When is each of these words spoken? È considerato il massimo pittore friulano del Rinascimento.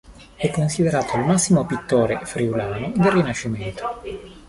È 0.35 0.49
considerato 0.49 1.15
il 1.15 1.25
massimo 1.25 1.63
pittore 1.63 2.21
friulano 2.23 2.91
del 2.95 3.11
Rinascimento. 3.11 4.01